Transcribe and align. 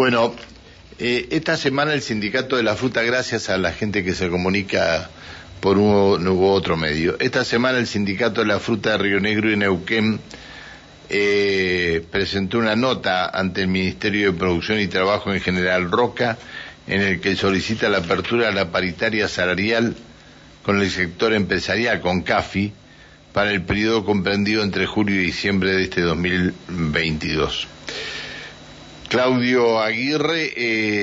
Bueno, 0.00 0.34
eh, 0.98 1.28
esta 1.30 1.58
semana 1.58 1.92
el 1.92 2.00
sindicato 2.00 2.56
de 2.56 2.62
la 2.62 2.74
fruta, 2.74 3.02
gracias 3.02 3.50
a 3.50 3.58
la 3.58 3.70
gente 3.70 4.02
que 4.02 4.14
se 4.14 4.30
comunica 4.30 5.10
por 5.60 5.76
uno 5.76 6.32
u 6.32 6.46
otro 6.46 6.78
medio, 6.78 7.18
esta 7.20 7.44
semana 7.44 7.76
el 7.76 7.86
sindicato 7.86 8.40
de 8.40 8.46
la 8.46 8.60
fruta 8.60 8.92
de 8.92 8.96
Río 8.96 9.20
Negro 9.20 9.52
y 9.52 9.58
Neuquén 9.58 10.18
eh, 11.10 12.02
presentó 12.10 12.56
una 12.56 12.76
nota 12.76 13.26
ante 13.28 13.60
el 13.60 13.68
Ministerio 13.68 14.32
de 14.32 14.38
Producción 14.38 14.80
y 14.80 14.86
Trabajo 14.86 15.34
en 15.34 15.42
General 15.42 15.90
Roca 15.90 16.38
en 16.86 17.02
el 17.02 17.20
que 17.20 17.36
solicita 17.36 17.90
la 17.90 17.98
apertura 17.98 18.46
de 18.46 18.54
la 18.54 18.70
paritaria 18.72 19.28
salarial 19.28 19.94
con 20.62 20.80
el 20.80 20.90
sector 20.90 21.34
empresarial, 21.34 22.00
con 22.00 22.22
CAFI, 22.22 22.72
para 23.34 23.50
el 23.50 23.64
periodo 23.64 24.06
comprendido 24.06 24.62
entre 24.62 24.86
julio 24.86 25.16
y 25.20 25.26
diciembre 25.26 25.72
de 25.74 25.82
este 25.82 26.00
2022. 26.00 27.68
Claudio 29.10 29.80
Aguirre 29.80 30.52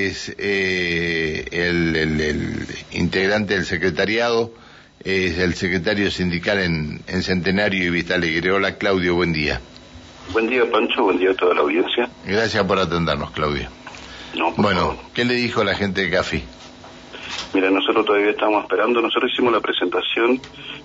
es 0.07 0.33
eh, 0.39 1.43
el, 1.51 2.65
integrante 2.91 3.55
del 3.55 3.65
secretariado, 3.65 4.53
es 5.03 5.37
el 5.39 5.55
secretario 5.55 6.09
sindical 6.09 6.57
en, 6.59 7.21
Centenario 7.21 7.85
y 7.85 7.89
Vista 7.89 8.15
Alegre. 8.15 8.53
Hola 8.53 8.77
Claudio, 8.77 9.15
buen 9.15 9.33
día. 9.33 9.59
Buen 10.31 10.47
día 10.47 10.63
Pancho, 10.71 11.03
buen 11.03 11.17
día 11.17 11.31
a 11.31 11.33
toda 11.33 11.55
la 11.55 11.59
audiencia. 11.59 12.09
Gracias 12.25 12.63
por 12.63 12.79
atendernos 12.79 13.31
Claudio. 13.31 13.67
bueno, 14.55 14.95
¿qué 15.13 15.25
le 15.25 15.33
dijo 15.33 15.65
la 15.65 15.75
gente 15.75 15.99
de 15.99 16.09
CAFI? 16.09 16.45
Mira, 17.55 17.69
nosotros 17.69 18.05
todavía 18.05 18.31
estamos 18.31 18.63
esperando, 18.63 19.01
nosotros 19.01 19.29
hicimos 19.33 19.51
la 19.51 19.59
presentación 19.59 20.39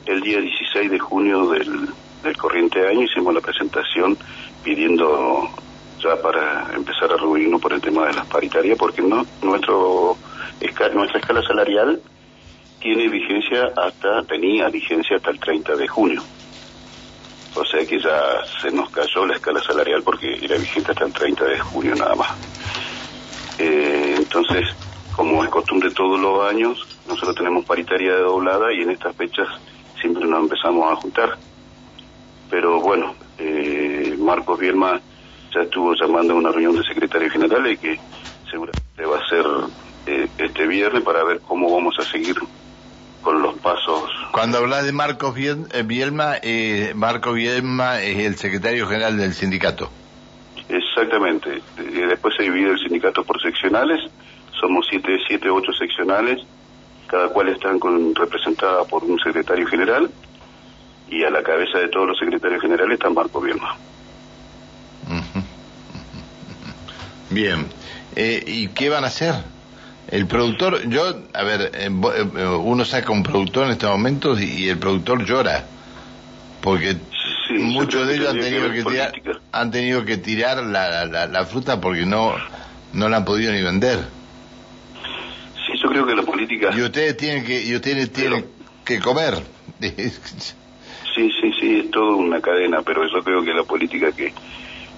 el 0.07 0.21
día 0.23 0.41
16 0.41 0.91
de 0.91 0.99
junio 0.99 1.51
del, 1.51 1.89
del 2.25 2.37
corriente 2.37 2.85
año, 2.85 3.03
hicimos 3.03 3.33
la 3.33 3.41
presentación 3.41 4.19
pidiendo 4.65 5.49
ya 6.03 6.21
para 6.21 6.71
empezar 6.75 7.13
a 7.13 7.17
reunirnos 7.17 7.61
por 7.61 7.73
el 7.73 7.81
tema 7.81 8.07
de 8.07 8.15
las 8.15 8.27
paritarias, 8.27 8.79
porque 8.79 9.03
no 9.03 9.25
nuestro 9.43 10.17
nuestra 10.95 11.21
escala 11.21 11.43
salarial 11.43 12.01
tiene 12.81 13.09
vigencia 13.09 13.73
hasta, 13.77 14.23
tenía 14.25 14.69
vigencia 14.69 15.17
hasta 15.17 15.31
el 15.31 15.39
30 15.39 15.77
de 15.77 15.89
junio. 15.89 16.23
O 17.55 17.65
sea 17.65 17.85
que 17.87 17.99
ya 17.99 18.43
se 18.61 18.71
nos 18.71 18.91
cayó 18.91 19.27
la 19.27 19.35
escala 19.35 19.63
salarial 19.63 20.03
porque 20.03 20.39
era 20.43 20.57
vigente 20.57 20.93
hasta 20.93 21.05
el 21.05 21.13
30 21.13 21.45
de 21.45 21.59
junio 21.61 21.95
nada 21.95 22.15
más. 22.15 22.31
Eh, 23.59 24.15
entonces, 24.17 24.69
como 25.15 25.45
es 25.45 25.51
costumbre 25.51 25.91
todos 25.91 26.19
los 26.19 26.49
años, 26.49 26.87
nosotros 27.07 27.37
tenemos 27.37 27.65
paritaria 27.65 28.15
doblada 28.17 28.73
y 28.73 28.83
en 28.83 28.91
estas 28.91 29.15
fechas 29.15 29.49
siempre 30.01 30.27
nos 30.27 30.41
empezamos 30.41 30.91
a 30.91 30.97
juntar. 30.97 31.37
Pero 32.51 32.81
bueno, 32.81 33.15
eh, 33.39 34.17
Marcos 34.19 34.59
Bielma 34.59 35.01
ya 35.55 35.63
estuvo 35.63 35.95
llamando 35.95 36.35
a 36.35 36.37
una 36.37 36.51
reunión 36.51 36.77
de 36.77 36.85
secretarios 36.85 37.33
generales 37.33 37.79
que 37.79 37.99
seguramente 38.51 39.05
va 39.05 39.19
a 39.19 39.29
ser 39.29 39.45
eh, 40.07 40.29
este 40.39 40.67
viernes 40.67 41.03
para 41.03 41.25
ver 41.25 41.41
cómo 41.41 41.73
vamos 41.73 41.95
a 41.99 42.03
seguir 42.03 42.37
con 43.23 43.41
los 43.41 43.57
pasos. 43.59 44.11
Cuando 44.33 44.59
hablas 44.59 44.85
de 44.85 44.93
Marcos 44.93 45.35
eh, 45.39 45.83
Bielma, 45.85 46.35
eh, 46.43 46.93
Marcos 46.95 47.35
Bielma 47.35 48.03
es 48.03 48.19
el 48.19 48.37
secretario 48.37 48.87
general 48.87 49.17
del 49.17 49.33
sindicato. 49.33 49.91
Exactamente. 50.69 51.63
Eh, 51.79 52.07
después 52.09 52.35
se 52.37 52.43
divide 52.43 52.71
el 52.71 52.79
sindicato 52.79 53.25
por 53.25 53.41
seccionales. 53.41 54.01
Somos 54.61 54.87
siete, 54.91 55.19
siete, 55.27 55.49
ocho 55.49 55.73
seccionales, 55.73 56.41
cada 57.07 57.29
cual 57.29 57.49
están 57.49 57.79
con, 57.79 58.15
representada 58.15 58.85
por 58.85 59.05
un 59.05 59.19
secretario 59.19 59.67
general 59.67 60.11
y 61.09 61.25
a 61.25 61.31
la 61.31 61.43
cabeza 61.43 61.79
de 61.79 61.89
todos 61.89 62.09
los 62.09 62.19
secretarios 62.19 62.63
generales 62.63 62.95
está 62.95 63.11
Marcos 63.11 63.43
Bielma. 63.43 63.77
Bien. 67.33 67.67
Eh, 68.15 68.43
¿Y 68.47 68.69
qué 68.69 68.89
van 68.89 69.05
a 69.05 69.09
hacer? 69.09 69.35
El 70.09 70.27
productor, 70.27 70.89
yo, 70.89 71.23
a 71.33 71.43
ver, 71.43 71.71
eh, 71.75 71.89
eh, 71.89 72.47
uno 72.47 72.85
saca 72.85 73.13
un 73.13 73.23
productor 73.23 73.67
en 73.67 73.73
estos 73.73 73.91
momentos 73.91 74.41
y, 74.41 74.69
el 74.69 74.79
productor 74.79 75.25
llora. 75.25 75.65
Porque 76.61 76.97
muchos 77.59 78.07
de 78.07 78.17
ellos 78.17 78.31
han 78.31 78.39
tenido 78.39 78.71
que, 78.71 78.85
tirar, 78.85 79.13
han 79.51 79.71
tenido 79.71 80.05
que 80.05 80.17
tirar 80.19 80.63
la, 80.63 81.07
la, 81.07 81.45
fruta 81.47 81.81
porque 81.81 82.05
no, 82.05 82.35
no 82.93 83.09
la 83.09 83.19
han 83.19 83.25
podido 83.25 83.53
ni 83.53 83.63
vender. 83.63 84.01
Sí, 85.67 85.79
yo 85.83 85.89
creo 85.89 86.07
que 86.07 86.15
la 86.15 86.23
política. 86.23 86.71
Y 86.77 86.83
ustedes 86.83 87.17
tienen 87.17 87.45
que, 87.45 87.65
y 87.65 87.75
ustedes 87.75 88.13
tienen 88.13 88.47
que 88.85 89.01
comer. 89.01 89.43
sí, 89.81 89.91
sí, 91.15 91.53
sí, 91.59 91.81
es 91.81 91.91
toda 91.91 92.15
una 92.15 92.41
cadena, 92.41 92.83
pero 92.83 93.03
yo 93.09 93.25
creo 93.25 93.43
que 93.43 93.53
la 93.53 93.65
política 93.65 94.13
que 94.13 94.33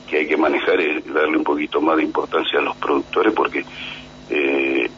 que 0.08 0.18
hay 0.18 0.26
que 0.26 0.36
manejar 0.36 0.80
es 0.80 1.12
darle 1.12 1.38
un 1.38 1.44
poquito 1.44 1.80
más 1.80 1.96
de 1.96 2.04
importancia 2.04 2.58
a 2.58 2.62
los 2.62 2.76
productores 2.76 3.32
porque 3.32 3.64
eh, 4.30 4.90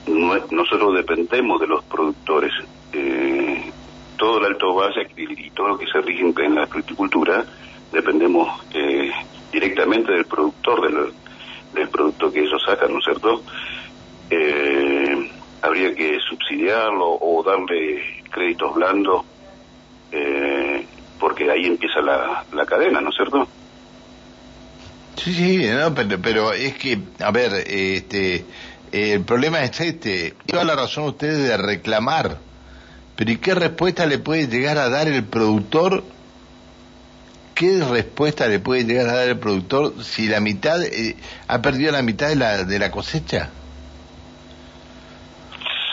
nosotros 0.51 0.95
dependemos 0.95 1.61
de 1.61 1.67
los 1.67 1.85
productores. 1.85 2.53
Eh, 2.93 3.71
todo 4.17 4.39
el 4.39 4.47
alto 4.47 4.75
base 4.75 5.07
y, 5.17 5.51
todo 5.51 5.69
lo 5.69 5.79
que 5.79 5.87
se 5.87 6.01
rige 6.01 6.23
en 6.23 6.55
la 6.55 6.67
fruticultura 6.67 7.45
dependemos 7.93 8.49
eh, 8.73 9.11
directamente 9.53 10.13
del 10.13 10.25
productor, 10.25 10.91
del, 10.91 11.13
del 11.75 11.89
producto 11.89 12.33
que 12.33 12.41
ellos 12.41 12.63
sacan, 12.65 12.93
¿no 12.93 12.99
es 12.99 13.05
cierto? 13.05 13.43
Eh, 14.31 15.31
habría 15.61 15.95
que 15.95 16.19
subsidiarlo 16.21 17.19
o 17.21 17.43
darle 17.43 18.23
créditos 18.31 18.75
blandos 18.75 19.25
porque 21.19 21.51
ahí 21.51 21.67
empieza 21.67 22.01
la, 22.01 22.45
la 22.53 22.65
cadena, 22.65 23.01
¿no 23.01 23.11
es 23.11 23.17
cierto? 23.17 23.47
Sí, 25.17 25.33
sí, 25.33 25.67
no, 25.67 25.95
pero, 25.95 26.53
es 26.53 26.75
que, 26.75 26.99
a 27.21 27.31
ver, 27.31 27.53
este, 27.67 28.45
el 28.93 29.23
problema 29.23 29.63
es 29.63 29.81
este, 29.81 30.35
toda 30.47 30.65
la 30.65 30.77
razón 30.77 31.05
ustedes 31.05 31.39
de 31.39 31.57
reclamar, 31.57 32.39
pero 33.17 33.31
¿y 33.31 33.37
qué 33.39 33.55
respuesta 33.55 34.07
le 34.07 34.19
puede 34.19 34.47
llegar 34.47 34.79
a 34.79 34.89
dar 34.89 35.09
el 35.09 35.25
productor? 35.25 36.05
¿Qué 37.55 37.83
respuesta 37.83 38.47
le 38.47 38.59
puede 38.59 38.85
llegar 38.85 39.09
a 39.09 39.15
dar 39.15 39.29
el 39.29 39.39
productor 39.39 40.05
si 40.05 40.29
la 40.29 40.41
mitad, 40.41 40.83
eh, 40.85 41.17
ha 41.49 41.63
perdido 41.63 41.91
la 41.93 42.03
mitad 42.03 42.29
de 42.29 42.37
la, 42.37 42.65
de 42.65 42.79
la 42.79 42.91
cosecha? 42.91 43.51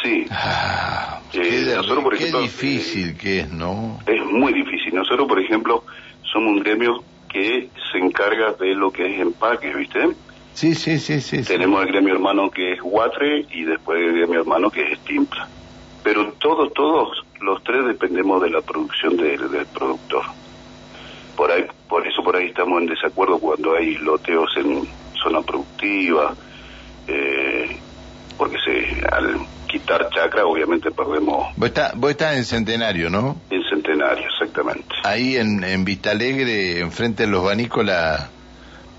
Sí. 0.03 0.25
Ah, 0.29 1.21
qué, 1.31 1.77
qué 2.17 2.31
difícil 2.41 3.15
que 3.15 3.39
es, 3.39 3.49
¿no? 3.49 3.99
Es 4.05 4.21
muy 4.25 4.51
difícil. 4.51 4.93
Nosotros, 4.93 5.25
por 5.25 5.39
ejemplo, 5.39 5.85
somos 6.33 6.51
un 6.51 6.59
gremio 6.59 7.01
que 7.33 7.69
se 7.91 7.97
encarga 7.97 8.53
de 8.53 8.75
lo 8.75 8.91
que 8.91 9.13
es 9.13 9.19
empaque, 9.19 9.73
¿viste? 9.73 10.09
Sí, 10.53 10.75
sí, 10.75 10.99
sí, 10.99 11.19
sí. 11.19 11.43
Tenemos 11.43 11.81
el 11.83 11.91
gremio 11.91 12.13
hermano 12.13 12.51
que 12.51 12.73
es 12.73 12.81
Guatre 12.81 13.47
y 13.51 13.63
después 13.63 13.99
el 13.99 14.13
gremio 14.13 14.41
hermano 14.41 14.69
que 14.69 14.93
es 14.93 14.99
Timpla. 14.99 15.47
Pero 16.03 16.31
todos, 16.33 16.71
todos 16.73 17.25
los 17.41 17.63
tres 17.63 17.85
dependemos 17.87 18.41
de 18.41 18.51
la 18.51 18.61
producción 18.61 19.17
del 19.17 19.65
productor. 19.73 20.23
Por 21.35 21.51
ahí, 21.51 21.65
por 21.89 22.05
eso 22.07 22.23
por 22.23 22.35
ahí 22.35 22.47
estamos 22.47 22.81
en 22.81 22.87
desacuerdo 22.87 23.39
cuando 23.39 23.75
hay 23.75 23.95
loteos 23.95 24.55
en 24.57 24.87
zona 25.21 25.41
productiva, 25.41 26.35
eh, 27.07 27.75
porque 28.37 28.57
se 28.63 29.05
al 29.07 29.37
quitar 29.67 30.07
chacra 30.09 30.45
obviamente 30.45 30.91
perdemos. 30.91 31.47
Vos 31.57 31.67
estás, 31.69 31.95
vos 31.95 32.11
estás 32.11 32.37
en 32.37 32.45
Centenario, 32.45 33.09
¿no? 33.09 33.37
En 33.49 33.62
Centenario, 33.83 34.25
exactamente. 34.27 34.87
Ahí 35.03 35.35
en, 35.37 35.63
en 35.63 35.85
Vista 35.85 36.11
Alegre, 36.11 36.79
enfrente 36.79 37.23
de 37.23 37.29
los 37.29 37.43
banícolas, 37.43 38.29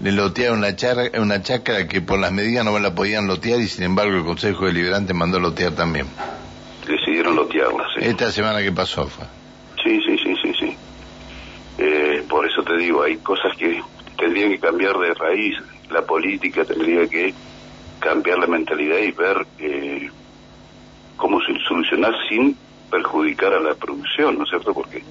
le 0.01 0.13
lotearon 0.13 0.59
una, 0.59 0.77
char, 0.77 1.11
una 1.19 1.43
chacra 1.43 1.87
que 1.89 2.01
por 2.01 2.19
las 2.19 2.33
medidas 2.33 2.65
no 2.65 2.79
la 2.79 2.95
podían 2.95 3.27
lotear 3.27 3.61
y 3.61 3.69
sin 3.69 3.85
embargo 3.85 4.17
el 4.17 4.25
Consejo 4.25 4.67
Deliberante 4.67 5.15
mandó 5.15 5.41
lotear 5.41 5.73
también. 5.73 6.07
Decidieron 6.87 7.37
lotearla, 7.37 7.85
sí. 7.95 8.05
Esta 8.05 8.31
semana 8.31 8.63
que 8.63 8.73
pasó 8.73 9.07
fue. 9.07 9.25
Sí, 9.83 10.01
sí, 10.05 10.19
sí, 10.19 10.35
sí, 10.43 10.53
sí. 10.59 10.77
Eh, 11.79 12.23
por 12.29 12.47
eso 12.47 12.63
te 12.63 12.77
digo, 12.77 13.03
hay 13.03 13.17
cosas 13.19 13.57
que 13.57 13.83
tendrían 14.19 14.51
que 14.51 14.59
cambiar 14.59 14.99
de 14.99 15.15
raíz. 15.15 15.57
La 15.91 16.03
política 16.03 16.65
tendría 16.65 17.07
que 17.09 17.33
cambiar 18.01 18.39
la 18.39 18.47
mentalidad 18.47 18.99
y 18.99 19.13
ver 19.13 19.47
eh, 19.59 20.11
cómo 21.17 21.39
solucionar 21.67 22.13
sin 22.29 22.57
perjudicar 22.91 23.53
a 23.55 23.61
la 23.61 23.75
producción, 23.75 24.37
¿no 24.37 24.45
es 24.45 24.51
cierto? 24.51 24.73
Porque 24.73 25.03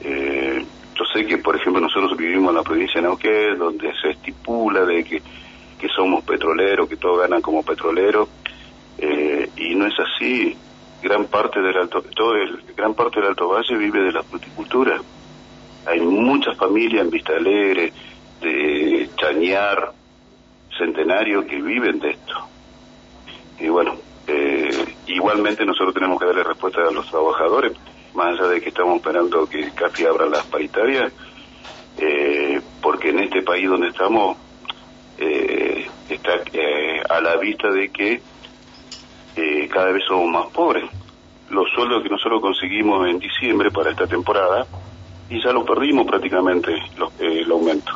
eh, 0.00 0.64
yo 0.94 1.04
sé 1.12 1.26
que, 1.26 1.38
por 1.38 1.56
ejemplo, 1.56 1.80
nosotros 1.80 2.16
vivimos 2.16 2.50
en 2.50 2.56
la 2.56 2.62
provincia 2.62 3.00
de 3.00 3.08
Neuquén, 3.08 3.58
donde 3.58 3.92
se 4.00 4.10
estipula 4.10 4.84
de 4.84 5.04
que, 5.04 5.22
que 5.78 5.88
somos 5.88 6.22
petroleros, 6.24 6.88
que 6.88 6.96
todos 6.96 7.20
ganan 7.20 7.42
como 7.42 7.62
petroleros, 7.62 8.28
eh, 8.98 9.48
y 9.56 9.74
no 9.74 9.86
es 9.86 9.94
así. 9.98 10.56
Gran 11.02 11.26
parte 11.26 11.60
del 11.60 11.76
alto, 11.76 12.02
todo 12.16 12.34
el, 12.36 12.62
gran 12.74 12.94
parte 12.94 13.20
del 13.20 13.30
Alto 13.30 13.48
Valle 13.48 13.76
vive 13.76 14.00
de 14.00 14.12
la 14.12 14.22
fruticultura. 14.22 15.00
Hay 15.86 16.00
muchas 16.00 16.56
familias 16.56 17.02
en 17.02 17.10
Vista 17.10 17.34
Alegre, 17.34 17.92
de 18.40 19.10
Chañar, 19.16 19.92
Centenario, 20.78 21.46
que 21.46 21.60
viven 21.60 21.98
de 21.98 22.10
esto. 22.10 22.34
Y 23.60 23.68
bueno, 23.68 23.96
eh, 24.26 24.94
igualmente 25.06 25.64
nosotros 25.64 25.94
tenemos 25.94 26.18
que 26.18 26.26
darle 26.26 26.42
respuesta 26.42 26.82
a 26.82 26.90
los 26.90 27.08
trabajadores, 27.10 27.72
más 28.14 28.38
allá 28.38 28.48
de 28.48 28.60
que 28.60 28.68
estamos 28.68 28.96
esperando 28.96 29.46
que 29.46 29.70
CAFI 29.72 30.06
abra 30.06 30.26
las 30.26 30.44
paritarias, 30.46 31.12
eh, 31.98 32.60
porque 32.80 33.10
en 33.10 33.20
este 33.20 33.42
país 33.42 33.68
donde 33.68 33.88
estamos 33.88 34.36
eh, 35.18 35.86
está 36.08 36.40
eh, 36.52 37.02
a 37.08 37.20
la 37.20 37.36
vista 37.36 37.70
de 37.70 37.88
que 37.90 38.20
eh, 39.36 39.68
cada 39.68 39.92
vez 39.92 40.02
somos 40.06 40.28
más 40.28 40.52
pobres. 40.52 40.84
Los 41.50 41.70
sueldos 41.74 42.02
que 42.02 42.08
nosotros 42.08 42.40
conseguimos 42.40 43.06
en 43.08 43.18
diciembre 43.18 43.70
para 43.70 43.90
esta 43.90 44.06
temporada, 44.06 44.66
y 45.28 45.42
ya 45.42 45.52
lo 45.52 45.64
perdimos 45.64 46.06
prácticamente 46.06 46.72
eh, 46.72 47.40
el 47.40 47.50
aumento. 47.50 47.92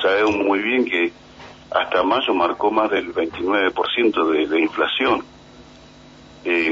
sabemos 0.00 0.36
muy 0.36 0.60
bien 0.60 0.84
que 0.84 1.12
hasta 1.74 2.02
mayo 2.02 2.34
marcó 2.34 2.70
más 2.70 2.90
del 2.90 3.12
29% 3.12 4.30
de, 4.30 4.46
de 4.46 4.60
inflación. 4.60 5.24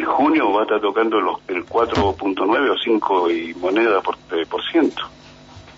junio 0.05 0.53
va 0.53 0.61
a 0.61 0.63
estar 0.65 0.81
tocando 0.81 1.21
los, 1.21 1.39
el 1.49 1.65
4.9 1.65 2.71
o 2.71 2.77
5 2.77 3.31
y 3.31 3.55
moneda 3.55 4.01
por, 4.01 4.17
por 4.49 4.63
ciento. 4.71 5.03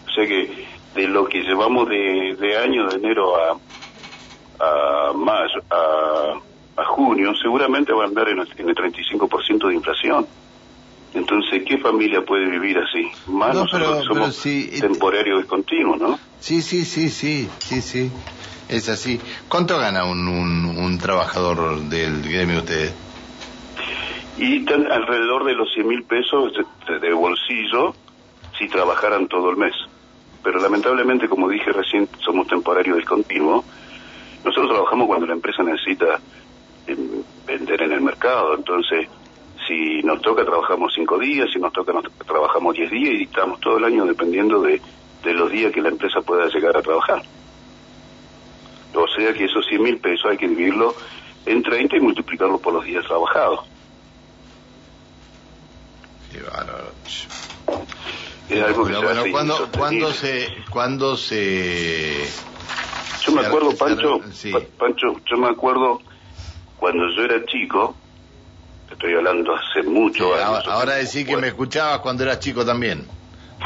O 0.07 0.11
sea 0.11 0.27
que 0.27 0.67
de 0.95 1.09
lo 1.09 1.27
que 1.27 1.43
llevamos 1.43 1.89
de, 1.89 2.37
de 2.39 2.57
año, 2.59 2.89
de 2.89 2.97
enero 2.97 3.35
a, 3.37 3.57
a 4.61 5.13
mayo, 5.15 5.63
a, 5.71 6.81
a 6.81 6.85
junio, 6.85 7.33
seguramente 7.41 7.93
va 7.93 8.05
a 8.05 8.07
andar 8.07 8.29
en 8.29 8.41
en 8.41 8.69
el 8.69 8.75
35% 8.75 9.69
de 9.69 9.75
inflación. 9.75 10.27
Entonces, 11.15 11.63
¿qué 11.69 11.79
familia 11.79 12.23
puede 12.25 12.49
vivir 12.49 12.79
así? 12.79 13.07
Más 13.31 13.55
No, 13.55 13.63
nosotros 13.63 13.91
pero- 14.03 14.05
somos 14.05 14.35
sí, 14.37 14.71
eh, 14.73 14.81
temporarios 14.81 15.45
y 15.45 15.47
continuos, 15.47 16.01
¿no? 16.01 16.19
Sí, 16.41 16.63
sí, 16.63 16.85
sí, 16.85 17.09
sí, 17.11 17.49
sí, 17.59 17.83
sí. 17.83 18.11
Es 18.69 18.89
así. 18.89 19.21
¿Cuánto 19.49 19.79
gana 19.79 20.05
un, 20.05 20.27
un, 20.27 20.65
un 20.79 20.99
trabajador 20.99 21.81
del 21.83 22.23
gremio 22.23 22.57
de 22.57 22.61
ustedes? 22.63 22.95
Y 24.39 24.61
están 24.61 24.91
alrededor 24.91 25.45
de 25.45 25.55
los 25.55 25.71
100 25.75 25.87
mil 25.87 26.03
pesos 26.05 26.53
de, 26.89 26.99
de 26.99 27.13
bolsillo 27.13 27.95
si 28.59 28.69
trabajaran 28.69 29.29
todo 29.29 29.51
el 29.51 29.57
mes. 29.59 29.75
Pero 30.43 30.59
lamentablemente, 30.61 31.29
como 31.29 31.49
dije 31.49 31.71
recién, 31.73 32.09
somos 32.25 32.47
temporarios 32.49 32.97
discontinuos. 32.97 33.65
Nosotros 34.45 34.71
trabajamos 34.71 35.07
cuando 35.07 35.27
la 35.27 35.35
empresa 35.35 35.63
necesita 35.63 36.21
eh, 36.87 36.97
vender 37.47 37.83
en 37.83 37.93
el 37.93 38.01
mercado. 38.01 38.57
Entonces, 38.57 39.07
si 39.73 40.03
nos 40.03 40.21
toca, 40.21 40.45
trabajamos 40.45 40.93
cinco 40.95 41.19
días, 41.19 41.49
si 41.53 41.59
nos 41.59 41.73
toca, 41.73 41.93
nos 41.93 42.05
trabajamos 42.27 42.75
10 42.75 42.91
días 42.91 43.15
y 43.21 43.23
estamos 43.25 43.61
todo 43.61 43.79
el 43.79 43.85
año 43.85 44.05
dependiendo 44.05 44.61
de, 44.61 44.81
de 45.23 45.33
los 45.33 45.51
días 45.51 45.73
que 45.73 45.81
la 45.81 45.89
empresa 45.89 46.21
pueda 46.21 46.47
llegar 46.49 46.77
a 46.77 46.83
trabajar. 46.83 47.23
O 48.95 49.07
sea 49.09 49.33
que 49.33 49.45
esos 49.47 49.65
100 49.67 49.83
mil 49.83 49.99
pesos 49.99 50.31
hay 50.31 50.37
que 50.37 50.49
dividirlo 50.49 50.95
en 51.47 51.63
30 51.63 51.97
y 51.97 52.01
multiplicarlo 52.01 52.59
por 52.59 52.75
los 52.75 52.85
días 52.85 53.05
trabajados. 53.07 53.61
Es 58.49 58.63
algo 58.63 58.85
que 58.85 58.93
se 58.93 58.99
bueno, 59.01 59.21
hace 59.21 59.31
¿cuándo, 59.31 59.55
insostenible. 59.55 59.79
¿cuándo 59.79 60.13
se, 60.13 60.49
cuándo 60.71 61.17
se, 61.17 62.25
Yo 63.25 63.33
me 63.33 63.47
acuerdo, 63.47 63.77
Pancho, 63.77 64.21
sí. 64.33 64.53
Pancho, 64.79 65.21
yo 65.31 65.37
me 65.39 65.49
acuerdo 65.49 66.01
cuando 66.79 67.09
yo 67.17 67.23
era 67.23 67.45
chico, 67.47 67.95
estoy 69.03 69.15
hablando 69.17 69.53
hace 69.55 69.83
mucho 69.83 70.25
Sí, 70.25 70.33
años. 70.41 70.45
ahora, 70.45 70.73
ahora 70.73 70.95
decís 70.95 71.27
que 71.27 71.37
me 71.37 71.49
escuchabas 71.49 71.99
cuando 71.99 72.23
eras 72.23 72.39
chico 72.39 72.65
también. 72.65 73.07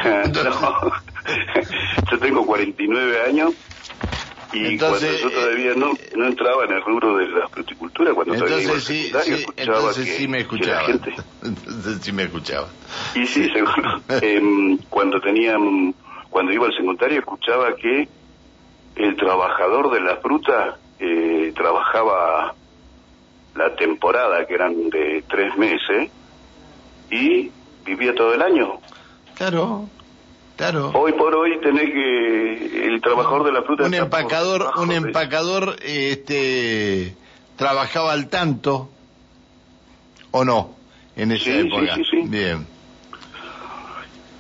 No. 0.05 0.93
yo 2.11 2.19
tengo 2.19 2.47
49 2.47 3.23
años 3.29 3.53
y 4.53 4.67
Entonces, 4.67 5.21
cuando 5.21 5.31
yo 5.35 5.41
todavía 5.41 5.75
no, 5.75 5.93
eh, 5.93 6.13
no 6.17 6.27
entraba 6.27 6.65
en 6.65 6.73
el 6.73 6.83
rubro 6.83 7.17
de 7.17 7.29
la 7.29 7.49
fruticultura, 7.49 8.13
cuando 8.15 8.35
todavía 8.35 8.59
Entonces 8.59 8.85
sí, 8.85 8.97
secundario, 9.05 9.37
sí, 9.37 9.43
escuchaba 9.43 9.79
entonces 9.79 10.05
que, 10.05 10.13
sí 10.13 10.29
me 10.29 10.37
que 10.37 10.43
escuchaba. 10.43 10.83
la 10.83 10.87
gente 10.87 11.15
Entonces 11.43 11.99
sí 12.03 12.13
me 12.13 12.23
escuchaba. 12.25 12.69
Y 13.15 13.27
sí, 13.27 13.49
seguro. 13.51 14.03
Em, 14.23 14.79
cuando 14.89 15.21
tenía, 15.21 15.59
mm, 15.59 15.95
cuando 16.31 16.53
iba 16.53 16.67
al 16.67 16.75
secundario 16.77 17.19
escuchaba 17.19 17.75
que 17.75 18.09
el 18.97 19.17
trabajador 19.17 19.91
de 19.93 20.01
la 20.01 20.17
fruta 20.19 20.79
eh, 21.01 21.53
trabajaba 21.57 22.55
la 23.57 23.75
temporada, 23.75 24.47
que 24.47 24.55
eran 24.55 24.91
de 24.91 25.25
tres 25.29 25.57
meses, 25.57 26.11
y 27.11 27.51
vivía 27.85 28.15
todo 28.15 28.35
el 28.35 28.43
año. 28.43 28.81
Claro, 29.35 29.89
claro. 30.57 30.91
Hoy 30.95 31.13
por 31.13 31.35
hoy 31.35 31.59
tenés 31.61 31.91
que 31.91 32.87
el 32.87 33.01
trabajador 33.01 33.45
de 33.45 33.53
la 33.53 33.63
fruta 33.63 33.85
un 33.85 33.95
empacador, 33.95 34.73
un 34.79 34.93
empacador, 34.93 35.77
este, 35.83 37.15
trabajaba 37.57 38.13
al 38.13 38.29
tanto, 38.29 38.89
¿o 40.31 40.45
no? 40.45 40.75
En 41.17 41.33
esa 41.33 41.45
sí, 41.45 41.59
época. 41.59 41.95
sí, 41.95 42.05
sí. 42.11 42.23
Bien. 42.27 42.67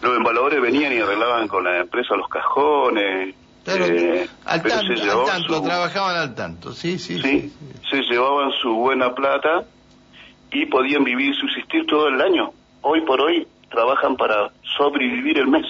Los 0.03 0.17
embaladores 0.17 0.61
venían 0.61 0.93
y 0.93 0.99
arreglaban 0.99 1.49
con 1.49 1.65
la 1.65 1.79
empresa 1.81 2.15
los 2.17 2.29
cajones. 2.29 3.35
Claro, 3.67 3.85
eh, 3.87 4.29
al, 4.45 4.63
tanto, 4.63 4.87
se 4.87 4.93
al 4.93 5.01
llevaban 5.09 5.27
tanto, 5.27 5.55
su- 5.57 5.63
trabajaban 5.65 6.17
al 6.17 6.35
tanto, 6.37 6.73
sí, 6.73 6.99
sí, 7.01 7.21
sí, 7.21 7.53
se 7.91 7.97
llevaban 8.03 8.51
su 8.63 8.71
buena 8.75 9.13
plata 9.15 9.65
y 10.53 10.67
podían 10.67 11.03
vivir 11.03 11.33
y 11.33 11.35
subsistir 11.35 11.85
todo 11.87 12.07
el 12.09 12.21
año. 12.21 12.53
Hoy 12.83 13.01
por 13.01 13.21
hoy 13.21 13.47
trabajan 13.71 14.17
para 14.17 14.51
sobrevivir 14.79 15.39
el 15.39 15.49
mes. 15.49 15.67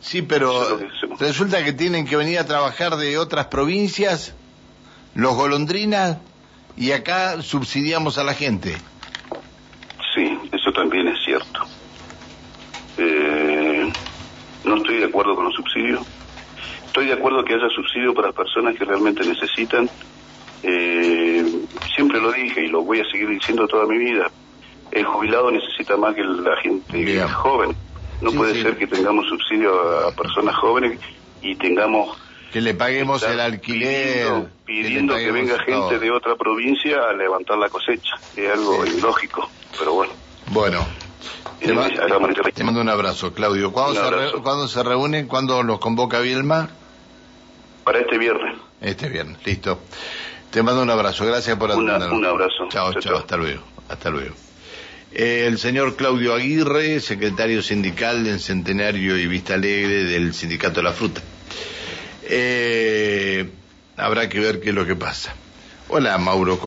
Sí, 0.00 0.22
pero 0.22 0.62
es 0.80 0.92
que 1.18 1.24
resulta 1.24 1.64
que 1.64 1.72
tienen 1.72 2.06
que 2.06 2.16
venir 2.16 2.38
a 2.40 2.44
trabajar 2.44 2.96
de 2.96 3.16
otras 3.18 3.46
provincias, 3.46 4.34
los 5.14 5.34
golondrinas, 5.36 6.18
y 6.76 6.90
acá 6.90 7.40
subsidiamos 7.40 8.18
a 8.18 8.24
la 8.24 8.34
gente. 8.34 8.76
Sí, 10.14 10.36
eso 10.52 10.72
también 10.72 11.06
es 11.08 11.18
cierto. 11.24 11.60
Eh, 12.98 13.92
no 14.64 14.76
estoy 14.76 14.98
de 14.98 15.04
acuerdo 15.06 15.34
con 15.36 15.44
los 15.44 15.54
subsidios. 15.54 16.00
Estoy 16.96 17.08
de 17.08 17.12
acuerdo 17.20 17.44
que 17.44 17.52
haya 17.52 17.68
subsidio 17.68 18.14
para 18.14 18.32
personas 18.32 18.74
que 18.74 18.82
realmente 18.86 19.22
necesitan. 19.22 19.86
Eh, 20.62 21.44
siempre 21.94 22.18
lo 22.18 22.32
dije 22.32 22.64
y 22.64 22.68
lo 22.68 22.80
voy 22.84 23.00
a 23.00 23.04
seguir 23.10 23.28
diciendo 23.28 23.68
toda 23.68 23.84
mi 23.84 23.98
vida. 23.98 24.30
El 24.92 25.04
jubilado 25.04 25.50
necesita 25.50 25.98
más 25.98 26.14
que 26.14 26.22
la 26.24 26.56
gente 26.62 26.96
Bien. 26.96 27.28
joven. 27.28 27.76
No 28.22 28.30
Sí, 28.30 28.36
puede 28.38 28.54
sí. 28.54 28.62
ser 28.62 28.78
que 28.78 28.86
tengamos 28.86 29.26
subsidio 29.28 29.78
a 30.08 30.10
personas 30.12 30.56
jóvenes 30.56 30.98
y 31.42 31.54
tengamos 31.56 32.16
Que 32.50 32.62
le 32.62 32.72
paguemos 32.72 33.22
el 33.24 33.40
alquiler. 33.40 34.46
pidiendo, 34.64 35.16
que, 35.16 35.30
venga 35.32 35.58
gente 35.58 35.72
todo. 35.74 35.98
de 35.98 36.10
otra 36.10 36.34
provincia 36.36 36.96
a 37.10 37.12
levantar 37.12 37.58
la 37.58 37.68
cosecha. 37.68 38.14
Es 38.34 38.50
algo 38.52 38.86
Sí. 38.86 38.96
ilógico, 38.96 39.50
pero 39.78 39.92
bueno. 39.92 40.14
Bueno, 40.46 40.86
te, 41.60 42.64
mando 42.64 42.80
un 42.80 42.88
abrazo, 42.88 43.34
Claudio. 43.34 43.70
¿Cuándo, 43.70 44.02
se, 44.02 44.10
re-. 44.10 44.42
¿cuándo 44.42 44.66
se 44.66 44.82
reúnen? 44.82 45.26
¿Cuándo 45.26 45.62
los 45.62 45.78
convoca 45.78 46.20
Vilma? 46.20 46.70
Para 47.86 48.00
este 48.00 48.18
viernes. 48.18 48.56
Este 48.80 49.08
viernes, 49.08 49.38
listo. 49.46 49.80
Te 50.50 50.60
mando 50.60 50.82
un 50.82 50.90
abrazo, 50.90 51.24
gracias 51.24 51.56
por 51.56 51.70
atendernos. 51.70 52.10
un 52.12 52.24
abrazo. 52.26 52.68
Chao, 52.68 52.92
Chao, 52.92 53.00
chao, 53.00 53.00
chao. 53.12 53.16
hasta 53.18 53.36
luego, 53.36 53.62
hasta 53.88 54.10
luego. 54.10 54.34
Eh, 55.12 55.44
el 55.46 55.56
señor 55.58 55.94
Claudio 55.94 56.34
Aguirre, 56.34 56.98
secretario 56.98 57.62
sindical 57.62 58.26
en 58.26 58.40
Centenario 58.40 59.16
y 59.16 59.28
Vista 59.28 59.54
Alegre 59.54 60.02
del 60.02 60.34
Sindicato 60.34 60.80
de 60.80 60.82
la 60.82 60.92
Fruta. 60.92 61.22
Eh, 62.24 63.48
habrá 63.96 64.28
que 64.28 64.40
ver 64.40 64.60
qué 64.60 64.70
es 64.70 64.74
lo 64.74 64.84
que 64.84 64.96
pasa. 64.96 65.32
Hola, 65.88 66.18
Mauro. 66.18 66.58